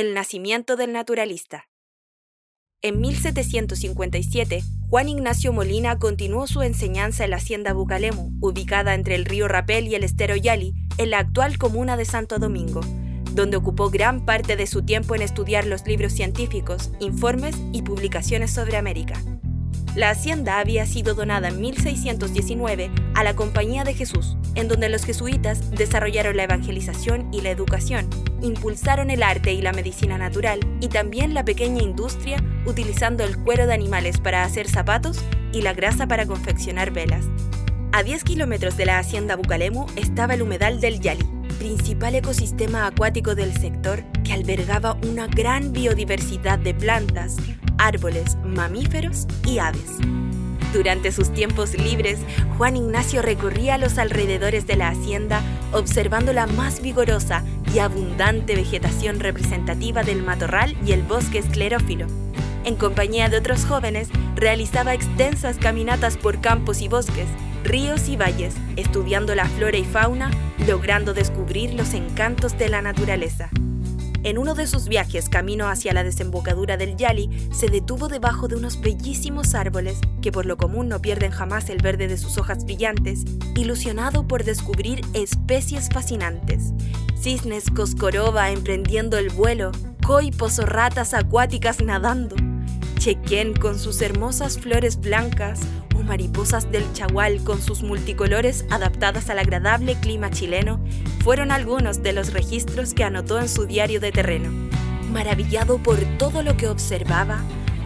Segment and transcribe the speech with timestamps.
[0.00, 1.68] el nacimiento del naturalista.
[2.82, 9.26] En 1757, Juan Ignacio Molina continuó su enseñanza en la hacienda Bucalemu, ubicada entre el
[9.26, 12.80] río Rapel y el estero Yali, en la actual comuna de Santo Domingo,
[13.32, 18.50] donde ocupó gran parte de su tiempo en estudiar los libros científicos, informes y publicaciones
[18.50, 19.22] sobre América.
[19.96, 25.04] La hacienda había sido donada en 1619 a la Compañía de Jesús, en donde los
[25.04, 28.08] jesuitas desarrollaron la evangelización y la educación,
[28.40, 33.66] impulsaron el arte y la medicina natural y también la pequeña industria utilizando el cuero
[33.66, 35.18] de animales para hacer zapatos
[35.52, 37.24] y la grasa para confeccionar velas.
[37.90, 41.26] A 10 kilómetros de la hacienda Bucalemu estaba el humedal del Yali,
[41.58, 47.36] principal ecosistema acuático del sector que albergaba una gran biodiversidad de plantas,
[47.80, 49.98] árboles, mamíferos y aves.
[50.72, 52.20] Durante sus tiempos libres,
[52.56, 55.40] Juan Ignacio recorría los alrededores de la hacienda
[55.72, 57.42] observando la más vigorosa
[57.74, 62.06] y abundante vegetación representativa del matorral y el bosque esclerófilo.
[62.64, 67.26] En compañía de otros jóvenes, realizaba extensas caminatas por campos y bosques,
[67.64, 70.30] ríos y valles, estudiando la flora y fauna,
[70.66, 73.50] logrando descubrir los encantos de la naturaleza.
[74.22, 78.56] En uno de sus viajes camino hacia la desembocadura del Yali, se detuvo debajo de
[78.56, 82.64] unos bellísimos árboles que por lo común no pierden jamás el verde de sus hojas
[82.64, 83.24] brillantes,
[83.56, 86.74] ilusionado por descubrir especies fascinantes.
[87.18, 89.72] Cisnes coscoroba emprendiendo el vuelo,
[90.06, 92.36] coipos o ratas acuáticas nadando,
[93.00, 95.60] chequén con sus hermosas flores blancas,
[96.10, 100.80] mariposas del chagual con sus multicolores adaptadas al agradable clima chileno
[101.22, 104.50] fueron algunos de los registros que anotó en su diario de terreno.
[105.12, 107.42] Maravillado por todo lo que observaba,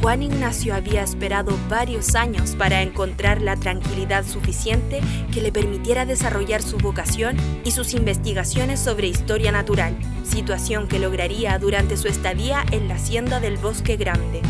[0.00, 5.00] Juan Ignacio había esperado varios años para encontrar la tranquilidad suficiente
[5.32, 11.58] que le permitiera desarrollar su vocación y sus investigaciones sobre historia natural, situación que lograría
[11.58, 14.42] durante su estadía en la hacienda del Bosque Grande.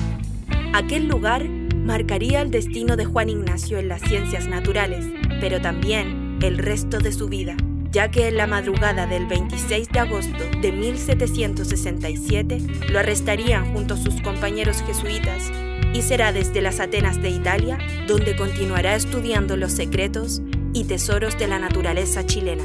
[0.76, 5.06] Aquel lugar marcaría el destino de Juan Ignacio en las ciencias naturales,
[5.40, 7.56] pero también el resto de su vida,
[7.90, 12.58] ya que en la madrugada del 26 de agosto de 1767
[12.90, 15.50] lo arrestarían junto a sus compañeros jesuitas
[15.94, 20.42] y será desde las Atenas de Italia donde continuará estudiando los secretos
[20.74, 22.64] y tesoros de la naturaleza chilena.